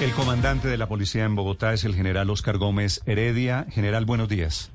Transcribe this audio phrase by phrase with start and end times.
[0.00, 3.66] El comandante de la policía en Bogotá es el general Oscar Gómez Heredia.
[3.68, 4.70] General, buenos días.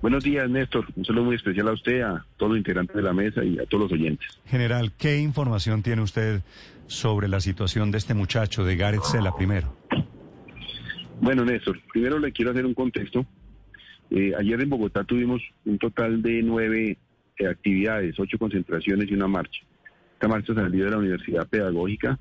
[0.00, 0.86] Buenos días, Néstor.
[0.94, 3.66] Un saludo muy especial a usted, a todos los integrantes de la mesa y a
[3.66, 4.28] todos los oyentes.
[4.46, 6.42] General, ¿qué información tiene usted
[6.86, 9.76] sobre la situación de este muchacho, de Gareth Sela primero?
[11.20, 13.26] Bueno, Néstor, primero le quiero hacer un contexto.
[14.10, 16.96] Eh, ayer en Bogotá tuvimos un total de nueve
[17.38, 19.62] eh, actividades, ocho concentraciones y una marcha.
[20.12, 22.20] Esta marcha salió de la Universidad Pedagógica,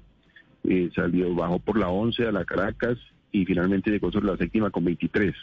[0.68, 2.98] eh, salió, bajó por la 11 a la Caracas
[3.32, 5.34] y finalmente llegó sobre la séptima con 23.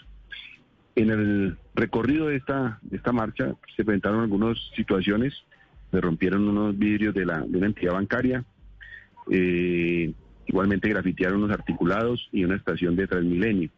[0.96, 5.32] En el recorrido de esta, de esta marcha se presentaron algunas situaciones,
[5.90, 8.44] se rompieron unos vidrios de, la, de una entidad bancaria,
[9.30, 10.12] eh,
[10.46, 13.70] igualmente grafitearon unos articulados y una estación de Transmilenio.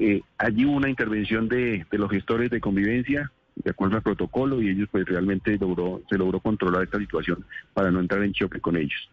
[0.00, 4.62] Eh, allí hubo una intervención de, de, los gestores de convivencia de acuerdo al protocolo
[4.62, 7.44] y ellos pues realmente logró, se logró controlar esta situación
[7.74, 9.10] para no entrar en choque con ellos.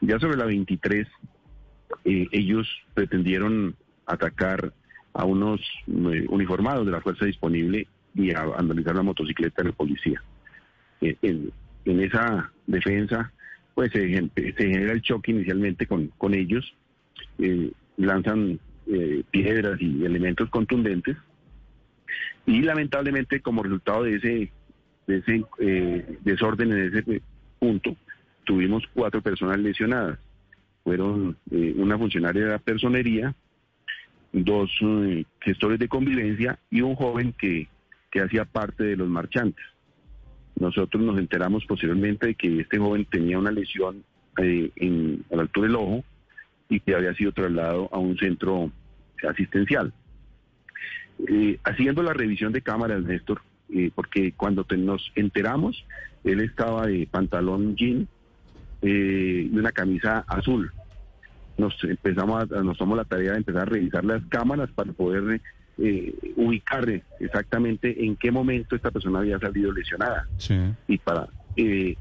[0.00, 1.06] Ya sobre la 23,
[2.04, 3.74] eh, ellos pretendieron
[4.06, 4.72] atacar
[5.14, 9.74] a unos eh, uniformados de la fuerza disponible y a, analizar la motocicleta de la
[9.74, 10.22] policía.
[11.00, 11.52] Eh, en,
[12.00, 13.32] esa defensa,
[13.74, 14.08] pues se,
[14.56, 16.74] genera el choque inicialmente con, con ellos,
[17.96, 18.58] lanzan
[19.30, 21.16] piedras y elementos contundentes
[22.44, 24.52] y lamentablemente como resultado de ese,
[25.06, 27.22] de ese desorden en ese
[27.60, 27.96] punto,
[28.46, 30.18] tuvimos cuatro personas lesionadas.
[30.84, 33.34] Fueron eh, una funcionaria de la personería,
[34.32, 37.68] dos eh, gestores de convivencia y un joven que,
[38.10, 39.64] que hacía parte de los marchantes.
[40.58, 44.04] Nosotros nos enteramos posteriormente de que este joven tenía una lesión
[44.38, 46.04] eh, en, a la altura del ojo
[46.70, 48.70] y que había sido trasladado a un centro
[49.28, 49.92] asistencial.
[51.64, 53.40] Haciendo la revisión de cámaras, Néstor,
[53.94, 55.84] porque cuando nos enteramos,
[56.24, 58.06] él estaba de pantalón jean,
[58.88, 60.70] eh, una camisa azul.
[61.58, 65.40] Nos empezamos a, nos tomamos la tarea de empezar a revisar las cámaras para poder
[65.78, 66.88] eh, ubicar
[67.18, 70.28] exactamente en qué momento esta persona había salido lesionada.
[70.36, 70.56] Sí.
[70.86, 71.26] Y para
[71.56, 71.96] eh,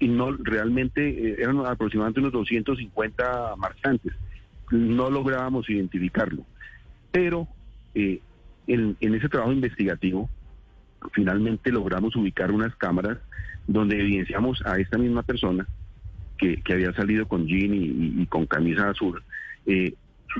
[0.00, 4.12] y no realmente eh, eran aproximadamente unos 250 marchantes.
[4.72, 6.44] No lográbamos identificarlo.
[7.12, 7.46] Pero
[7.94, 8.20] eh,
[8.66, 10.28] en, en ese trabajo investigativo
[11.12, 13.18] finalmente logramos ubicar unas cámaras
[13.68, 15.66] donde evidenciamos a esta misma persona
[16.38, 19.22] que, había salido con jean y, con camisa azul,
[19.66, 19.94] eh,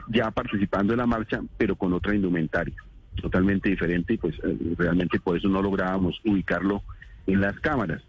[0.08, 2.74] ya participando en la marcha, pero con otra indumentaria,
[3.20, 6.82] totalmente diferente, y pues eh, realmente por eso no lográbamos ubicarlo
[7.26, 8.02] en las cámaras.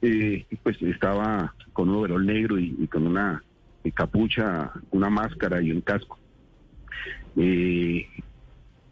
[0.00, 3.44] Eh, pues estaba con un overol negro y, y con una
[3.94, 6.18] capucha, una máscara y un casco.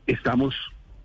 [0.07, 0.55] estamos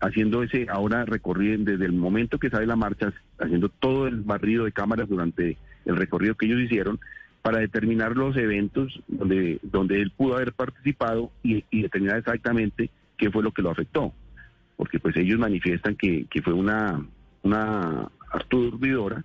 [0.06, 4.66] haciendo ese ahora recorrido desde el momento que sale la marcha, haciendo todo el barrido
[4.66, 7.00] de cámaras durante el recorrido que ellos hicieron
[7.42, 13.44] para determinar los eventos donde, donde él pudo haber participado y, determinar exactamente qué fue
[13.44, 14.14] lo que lo afectó.
[14.78, 17.06] Porque pues ellos manifiestan que, que fue una,
[17.44, 19.24] una aturdidora,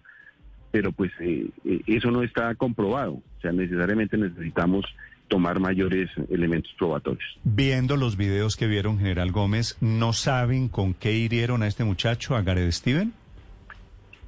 [0.71, 1.51] pero pues eh,
[1.87, 3.15] eso no está comprobado.
[3.15, 4.85] O sea, necesariamente necesitamos
[5.31, 7.39] tomar mayores elementos probatorios.
[7.45, 12.35] Viendo los videos que vieron, General Gómez, ¿no saben con qué hirieron a este muchacho,
[12.35, 13.13] a Gareth Steven?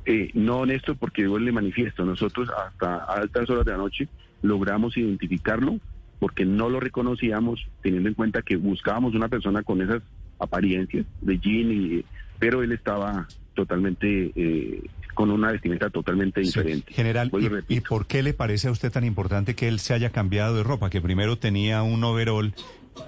[0.07, 2.05] Eh, no, honesto, porque yo le manifiesto.
[2.05, 4.09] Nosotros hasta altas horas de la noche
[4.43, 5.79] logramos identificarlo
[6.21, 10.03] porque no lo reconocíamos, teniendo en cuenta que buscábamos una persona con esas
[10.39, 12.05] apariencias de jean, y,
[12.39, 16.87] pero él estaba totalmente eh, con una vestimenta totalmente diferente.
[16.89, 17.31] Sí, general,
[17.69, 20.57] ¿y, ¿y, por qué le parece a usted tan importante que él se haya cambiado
[20.57, 20.91] de ropa?
[20.91, 22.55] Que primero tenía un overol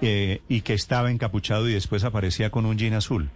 [0.01, 3.29] eh, y que estaba encapuchado y después aparecía con un jean azul.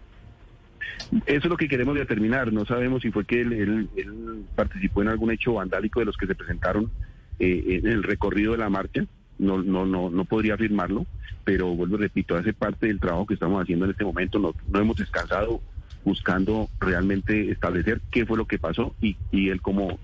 [1.25, 2.51] Eso es lo que queremos determinar.
[2.51, 6.17] No sabemos si fue que él, él, él participó en algún hecho vandálico de los
[6.17, 6.91] que se presentaron
[7.39, 9.05] eh, en el recorrido de la marcha.
[9.37, 11.05] No, no, no, no podría afirmarlo,
[11.45, 14.37] pero vuelvo y repito, hace parte del trabajo que estamos haciendo en este momento.
[14.37, 15.61] No, no hemos descansado
[16.09, 19.99] buscando realmente establecer qué fue lo que pasó y, y él cómo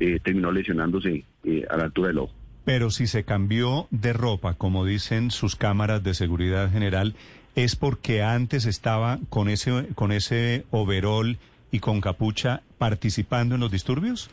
[0.00, 2.32] eh, terminó lesionándose eh, a la altura del ojo.
[2.64, 7.14] Pero si se cambió de ropa, como dicen sus cámaras de seguridad general,
[7.56, 11.36] es porque antes estaba con ese con ese overol
[11.70, 14.30] y con capucha participando en los disturbios?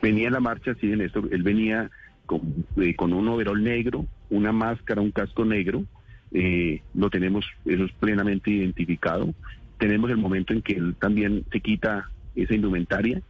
[0.00, 1.90] Venía en la marcha, sí, en esto, él venía
[2.26, 2.40] con,
[2.76, 5.84] eh, con un overol negro, una máscara, un casco negro,
[6.32, 9.34] eh, lo tenemos, eso es plenamente identificado.
[9.82, 13.20] Tenemos el momento en que él también se quita esa indumentaria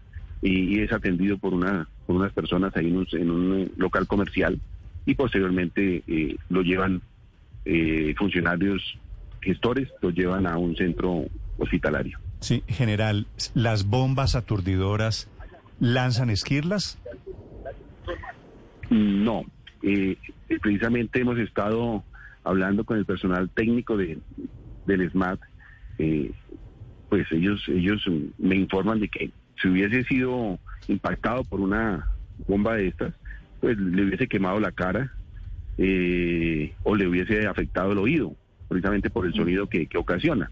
[0.43, 4.07] y, y es atendido por una por unas personas ahí en un, en un local
[4.07, 4.61] comercial
[5.07, 7.01] y posteriormente eh, lo llevan
[7.65, 8.99] eh, funcionarios
[9.41, 11.25] gestores lo llevan a un centro
[11.57, 12.19] hospitalario.
[12.41, 15.31] Sí, general, ¿las bombas aturdidoras
[15.81, 16.99] lanzan esquirlas?
[18.91, 19.47] No,
[19.83, 20.19] eh,
[20.61, 22.05] precisamente hemos estado
[22.45, 24.19] hablando con el personal técnico de,
[24.85, 25.41] del SMAT,
[25.99, 26.31] eh,
[27.13, 28.01] pues ellos, ellos
[28.39, 29.31] me informan de que
[29.61, 32.09] si hubiese sido impactado por una
[32.49, 33.13] bomba de estas,
[33.61, 35.13] pues le hubiese quemado la cara
[35.77, 38.35] eh, o le hubiese afectado el oído,
[38.67, 40.49] precisamente por el sonido que, ocasiona.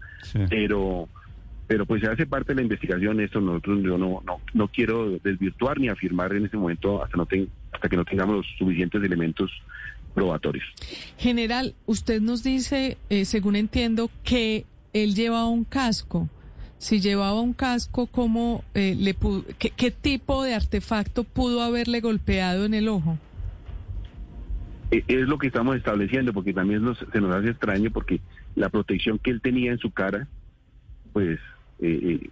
[0.51, 1.09] Pero
[1.65, 5.17] pero pues se hace parte de la investigación esto nosotros yo no no, no quiero
[5.17, 7.27] desvirtuar ni afirmar en este momento hasta no
[7.71, 9.49] hasta que no tengamos los suficientes elementos
[10.13, 10.65] probatorios.
[11.17, 16.29] General, usted nos dice, eh, según entiendo, que él llevaba un casco.
[16.81, 19.15] Si llevaba un casco, ¿cómo eh, le
[19.59, 23.19] qué, tipo de artefacto pudo haberle golpeado en el ojo?
[24.89, 26.81] E, es lo que estamos estableciendo, porque también
[27.13, 28.19] se nos hace extraño, porque
[28.55, 30.27] la protección que él tenía en su cara,
[31.13, 31.37] pues
[31.81, 32.29] eh, eh,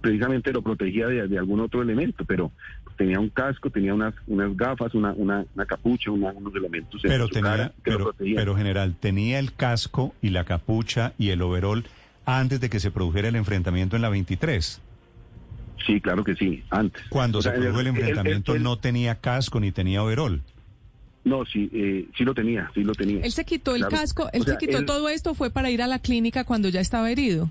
[0.00, 2.50] precisamente lo protegía de, algún otro elemento, pero
[2.96, 8.12] tenía un casco, tenía unas, unas gafas, una, una, capucha, unos elementos pero tenía, pero,
[8.18, 11.84] pero general, tenía el casco y la capucha y el overol
[12.24, 14.80] antes de que se produjera el enfrentamiento en la 23.
[15.86, 17.02] Sí, claro que sí, antes.
[17.08, 20.42] Cuando se produjo el, enfrentamiento no tenía casco ni tenía overol.
[21.24, 23.22] No, sí, eh, sí lo tenía, sí lo tenía.
[23.22, 25.98] Él se quitó el casco, él se quitó todo esto, fue para ir a la
[25.98, 27.50] clínica cuando ya estaba herido.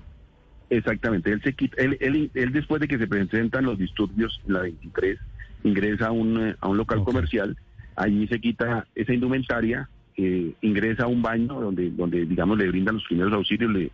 [0.70, 5.18] Exactamente, él, se él, él, después de que se presentan los disturbios en la 23,
[5.64, 7.56] ingresa a un, a un local comercial,
[7.96, 12.94] allí se quita esa indumentaria, eh, ingresa a un baño donde, donde digamos, le brindan
[12.94, 13.90] los primeros auxilios le,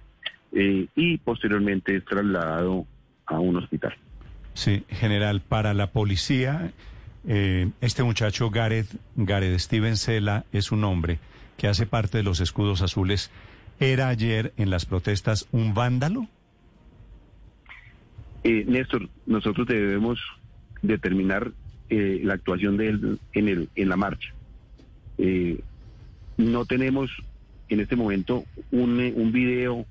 [0.52, 2.86] eh, y posteriormente es trasladado
[3.26, 3.94] a un hospital.
[4.54, 6.72] Sí, general, para la policía,
[7.24, 11.18] este muchacho Gareth, Gareth Steven Sela es un hombre
[11.56, 13.30] que hace parte de los escudos azules.
[13.78, 16.26] ¿Era ayer en las protestas un vándalo?
[18.44, 20.18] Eh, Néstor, nosotros debemos
[20.80, 21.52] determinar
[21.90, 24.32] eh, la actuación de él en, el, en la marcha.
[25.18, 25.60] Eh,
[26.38, 27.10] no tenemos
[27.68, 29.84] en este momento un, un video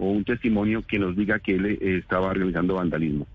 [0.00, 3.26] o un testimonio que nos diga que él estaba realizando vandalismo.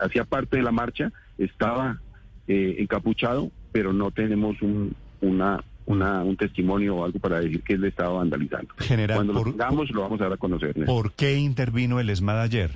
[0.00, 1.98] hacía, parte de la marcha, estaba
[2.46, 7.84] encapuchado, pero no tenemos un, una, una, un testimonio o algo para decir que él
[7.84, 8.74] estaba vandalizando.
[9.14, 10.74] Cuando lo tengamos, lo vamos a dar a conocer.
[10.84, 12.70] ¿Por qué intervino el ESMAD ayer?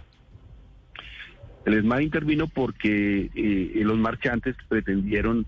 [1.67, 5.45] El ESMAD intervino porque eh, los marchantes pretendieron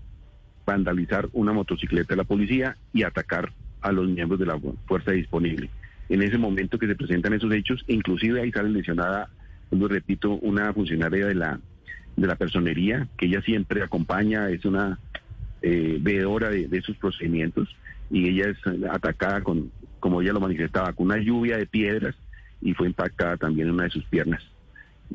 [0.67, 5.69] vandalizar una motocicleta de la policía y atacar a los miembros de la fuerza disponible.
[6.09, 9.29] En ese momento que se presentan esos hechos, inclusive ahí sale lesionada,
[9.71, 11.59] lo repito, una funcionaria de la
[12.15, 14.97] de la personería, que ella siempre acompaña, es una
[15.61, 17.69] eh, veedora de, de esos procedimientos,
[18.09, 18.57] y ella es
[18.89, 22.15] atacada con, como ella lo manifestaba, con una lluvia de piedras
[22.59, 24.41] y fue impactada también en una de sus piernas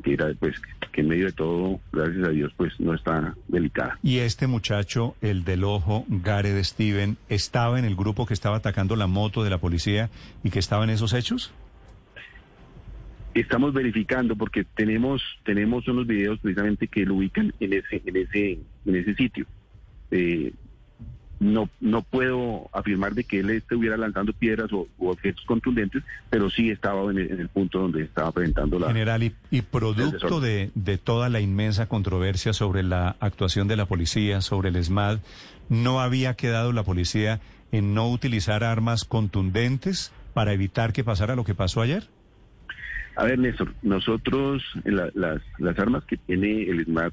[0.01, 0.55] que era pues
[0.91, 3.97] que en medio de todo, gracias a Dios, pues no está delicada.
[4.03, 8.95] ¿Y este muchacho, el del ojo, Gareth Steven, estaba en el grupo que estaba atacando
[8.95, 10.09] la moto de la policía
[10.43, 11.53] y que estaba en esos hechos?
[13.33, 18.59] Estamos verificando porque tenemos tenemos unos videos precisamente que lo ubican en ese en ese
[18.85, 19.47] en ese sitio.
[20.11, 20.53] Eh,
[21.43, 26.69] no, no puedo afirmar de que él estuviera lanzando piedras o, objetos contundentes, pero sí
[26.69, 28.87] estaba en el, punto donde estaba presentando la...
[28.87, 34.41] General, y, producto de, de, toda la inmensa controversia sobre la actuación de la policía,
[34.41, 35.19] sobre el ESMAD,
[35.69, 37.41] ¿no había quedado la policía
[37.71, 42.07] en no utilizar armas contundentes para evitar que pasara lo que pasó ayer?
[43.15, 47.11] A ver, Néstor, nosotros, las, las armas que tiene el ESMAD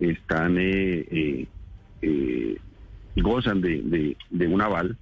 [0.00, 0.58] están...
[0.58, 1.46] Eh, eh,
[2.02, 2.35] eh
[3.22, 4.96] gozan de, de, un aval.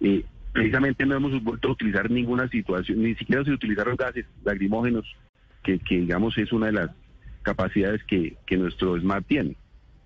[0.00, 5.06] y precisamente no hemos vuelto a utilizar ninguna situación, ni siquiera se utilizaron gases lacrimógenos,
[5.62, 6.90] que, digamos es una de las
[7.42, 9.56] capacidades que, nuestro SMART tiene.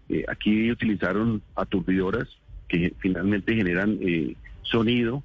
[0.09, 2.29] Eh, aquí utilizaron aturdidoras
[2.69, 5.23] que finalmente generan eh, sonido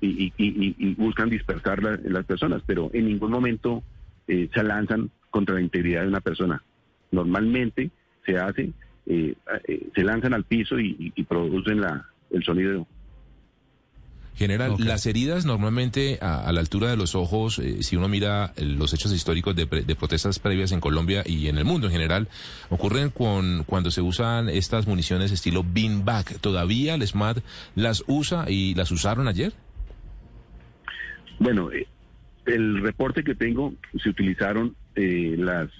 [0.00, 3.82] y, y, buscan dispersar las personas, pero en ningún momento
[4.28, 6.62] eh, se lanzan contra la integridad de una persona.
[7.10, 7.90] Normalmente
[8.24, 8.72] se hace
[9.10, 9.34] eh,
[9.66, 12.86] eh, se lanzan al piso y, producen la, el sonido.
[14.36, 18.92] General, las heridas normalmente a, la altura de los ojos, eh, si uno mira los
[18.92, 22.28] hechos históricos de, protestas previas en Colombia y en el mundo en general,
[22.68, 26.38] ocurren con, cuando se usan estas municiones estilo beanbag.
[26.40, 27.38] ¿Todavía el SMAT
[27.74, 29.54] las usa y las usaron ayer?
[31.38, 31.70] Bueno,
[32.44, 33.72] el reporte que tengo,
[34.02, 35.70] se utilizaron las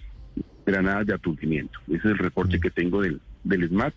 [0.68, 1.78] granadas de aturdimiento.
[1.88, 2.60] Ese es el reporte mm.
[2.60, 3.94] que tengo del, del SMAT,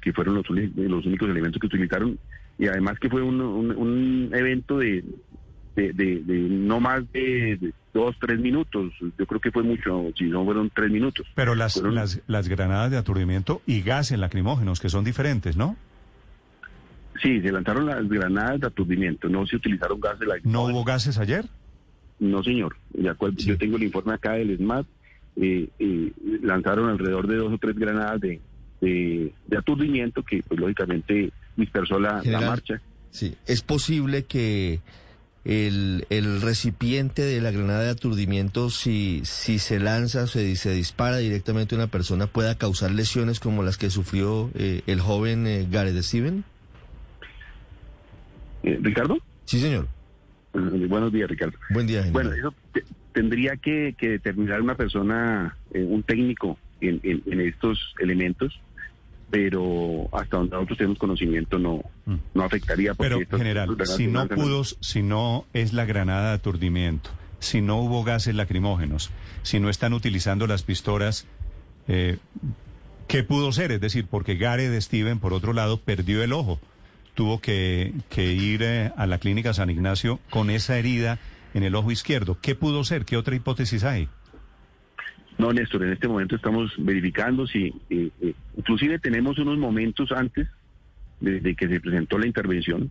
[0.00, 2.18] que fueron los, los únicos elementos que utilizaron,
[2.58, 5.04] y además que fue un, un, evento de,
[5.76, 8.92] de, no más de, dos, tres minutos.
[9.18, 11.26] Yo creo que fue mucho, si no fueron tres minutos.
[11.34, 15.76] Pero las, las, las granadas de aturdimiento y gases lacrimógenos, que son diferentes, ¿no?
[17.22, 21.46] Sí, se lanzaron las granadas de aturdimiento, no se utilizaron gases ¿No hubo gases ayer?
[22.20, 22.76] No, señor.
[23.36, 24.86] Yo tengo el informe acá del SMAT.
[25.40, 28.40] Eh, eh, lanzaron alrededor de dos o tres granadas de,
[28.80, 32.80] de, aturdimiento que, pues, lógicamente, dispersó la, la marcha.
[33.10, 34.80] Sí, es posible que
[35.44, 40.72] el, el, recipiente de la granada de aturdimiento, si, si se lanza o se, se
[40.72, 45.46] dispara directamente a una persona, pueda causar lesiones como las que sufrió eh, el joven
[45.46, 46.44] eh, Gareth Steven?
[48.62, 49.18] Eh, ¿Ricardo?
[49.46, 49.88] Sí, señor.
[50.52, 51.56] buenos días, Ricardo.
[51.70, 52.52] Buen día, Bueno, eso
[53.18, 58.60] tendría que, determinar una persona, un técnico en, en estos elementos
[59.28, 62.14] pero hasta donde nosotros tenemos conocimiento no, mm.
[62.32, 62.94] no afectaría.
[62.94, 67.10] Pero, general, si no pudo, si no es la granada de aturdimiento,
[67.40, 69.10] si no hubo gases lacrimógenos,
[69.42, 71.26] si no están utilizando las pistolas,
[71.88, 72.18] eh,
[73.06, 73.72] ¿qué pudo ser?
[73.72, 76.58] Es decir, porque Gareth Steven, por otro lado, perdió el ojo.
[77.12, 81.18] Tuvo que, que ir eh, a la clínica San Ignacio con esa herida
[81.58, 82.38] en el ojo izquierdo.
[82.40, 83.04] ¿Qué pudo ser?
[83.04, 84.08] ¿Qué otra hipótesis hay?
[85.36, 90.48] No, Néstor, en este momento estamos verificando si, eh, eh, inclusive tenemos unos momentos antes
[91.20, 92.90] de, que se presentó la intervención,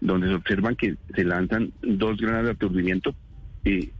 [0.00, 3.14] donde se observan que se lanzan dos granadas de aturdimiento,
[3.64, 3.90] eh,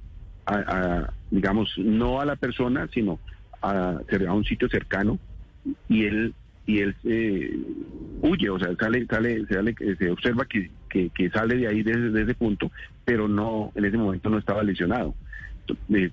[1.31, 3.19] digamos, no a la persona, sino
[3.61, 5.19] a, a un sitio cercano,
[5.89, 6.95] y él y él
[8.21, 9.45] huye, o sea, sale, sale,
[9.99, 12.71] se observa que, que, sale de ahí desde, ese punto,
[13.05, 15.15] pero no, en ese momento no estaba lesionado.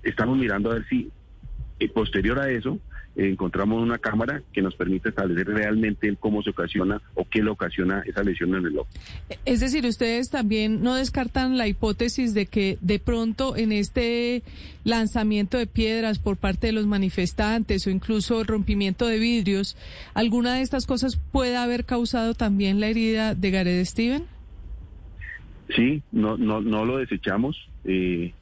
[0.04, 1.12] Estamos mirando a ver si
[1.80, 2.78] y posterior a eso,
[3.16, 8.04] encontramos una cámara que nos permite establecer realmente cómo se ocasiona o qué le ocasiona
[8.06, 8.90] esa lesión en el ojo.
[9.46, 14.44] Es decir, ustedes también no descartan la hipótesis de que de pronto en este
[14.84, 19.76] lanzamiento de piedras por parte de los manifestantes o incluso rompimiento de vidrios,
[20.14, 24.39] alguna de estas cosas pueda haber causado también la herida de Gareth Steven?
[25.70, 27.70] Sí, no, no, no lo desechamos.
[27.86, 28.34] Eh,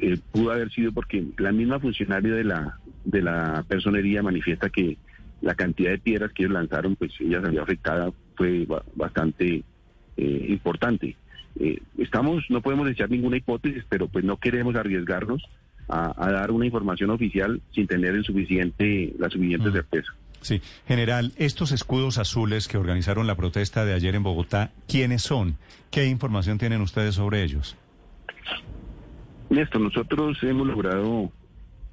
[0.00, 4.98] eh, pudo haber sido porque la misma funcionaria de la, de la personería manifiesta que
[5.40, 9.62] la cantidad de piedras que ellos lanzaron, pues ella salió afectada, fue bastante
[10.16, 11.16] eh, importante.
[11.58, 15.42] Eh, estamos, no podemos echar ninguna hipótesis, pero pues no queremos arriesgarnos
[15.88, 19.72] a, dar una información oficial sin tener el suficiente, la suficiente mm.
[19.72, 20.12] certeza.
[20.46, 25.56] Sí, general, estos escudos azules que organizaron la protesta de ayer en Bogotá, ¿quiénes son?
[25.90, 27.76] ¿Qué información tienen ustedes sobre ellos?
[29.50, 31.32] Néstor, nosotros hemos logrado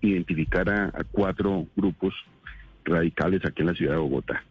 [0.02, 2.14] identificar a, cuatro grupos
[2.86, 4.44] radicales aquí en la ciudad de Bogotá.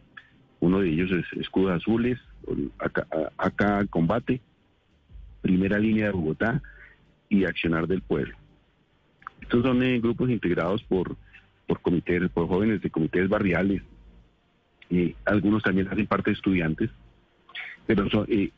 [0.59, 2.19] Uno de ellos es Escudos Azules,
[3.37, 4.41] acá, Combate,
[5.41, 6.61] Primera Línea de Bogotá
[7.29, 8.35] y Accionar del Pueblo.
[9.39, 11.15] Estos son eh, grupos integrados por,
[11.67, 13.81] por comités, por jóvenes de comités barriales,
[15.25, 16.89] algunos también hacen parte de estudiantes,
[17.85, 18.51] pero eh,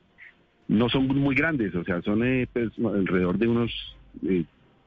[0.67, 3.71] no son muy grandes, o sea, son eh, pues, alrededor de unos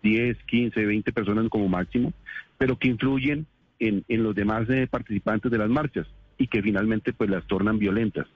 [0.03, 2.13] 10, 15, 20 personas como máximo,
[2.57, 3.47] pero que influyen
[3.79, 8.27] en, los demás eh, participantes de las marchas y que finalmente pues las tornan violentas.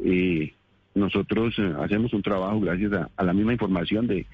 [0.00, 0.54] Eh,
[0.94, 4.26] nosotros hacemos un trabajo gracias a, la misma información de,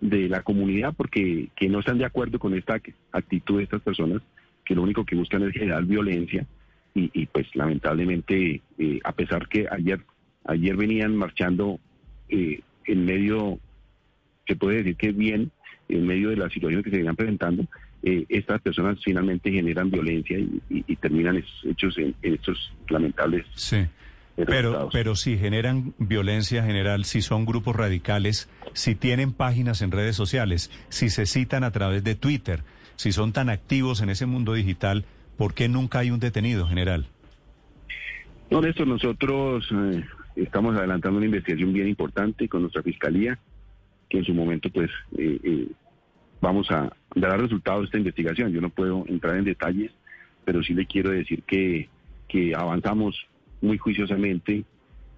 [0.00, 2.80] de la comunidad porque que no están de acuerdo con esta
[3.12, 4.20] actitud de estas personas
[4.64, 6.46] que lo único que buscan es generar violencia
[6.98, 8.62] y, pues lamentablemente
[9.04, 10.00] a pesar que ayer
[10.46, 11.78] ayer venían marchando
[12.30, 13.58] en medio
[14.46, 15.50] se puede decir que bien
[15.88, 17.66] en medio de las situaciones que se venían presentando,
[18.02, 23.46] eh, estas personas finalmente generan violencia y, terminan esos hechos en, estos lamentables.
[23.54, 23.86] Sí.
[24.36, 30.14] Pero, pero si generan violencia general, si son grupos radicales, si tienen páginas en redes
[30.14, 32.62] sociales, si se citan a través de Twitter,
[32.96, 35.06] si son tan activos en ese mundo digital,
[35.36, 37.06] ¿por qué nunca hay un detenido general?
[38.50, 40.04] No, esto nosotros eh,
[40.36, 43.38] estamos adelantando una investigación bien importante con nuestra fiscalía
[44.08, 45.68] que en su momento pues eh, eh,
[46.40, 48.52] vamos a dar resultados de esta investigación.
[48.52, 49.90] Yo no puedo entrar en detalles,
[50.44, 51.88] pero sí le quiero decir que,
[52.28, 53.16] que avanzamos
[53.60, 54.64] muy juiciosamente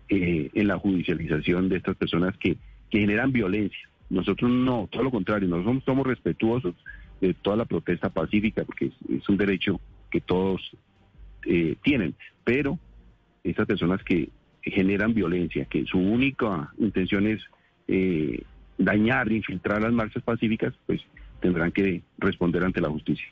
[0.09, 2.57] eh, en la judicialización de estas personas que,
[2.91, 3.89] que generan violencia.
[4.11, 6.75] Nosotros no, todo lo contrario, nosotros somos respetuosos
[7.21, 10.61] de toda la protesta pacífica, porque es, un derecho que todos
[11.83, 12.79] tienen, pero
[13.43, 14.29] estas personas que
[14.63, 17.41] generan violencia, que su única intención es
[17.87, 18.43] eh,
[18.77, 21.01] dañar, infiltrar las marchas pacíficas, pues
[21.41, 23.27] tendrán que responder ante la justicia.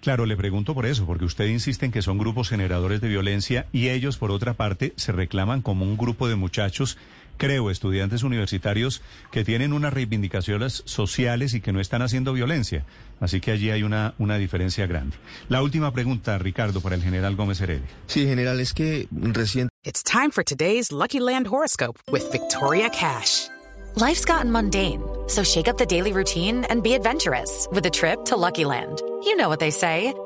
[0.00, 3.66] Claro, le pregunto por eso, porque usted insiste en que son grupos generadores de violencia
[3.72, 6.98] y ellos, por otra parte, se reclaman como un grupo de muchachos,
[7.36, 12.84] creo, estudiantes universitarios, que tienen unas reivindicaciones sociales y que no están haciendo violencia.
[13.20, 15.16] Así que allí hay una, una diferencia grande.
[15.48, 17.86] La última pregunta, Ricardo, para el general Gómez Heredia.
[18.06, 23.48] Sí, general, es que recién It's time for today's Lucky Land horoscope with Victoria Cash.
[23.96, 28.24] Life's gotten mundane, so shake up the daily routine and be adventurous with a trip
[28.26, 29.02] to Lucky Land.
[29.24, 30.14] You know what they say.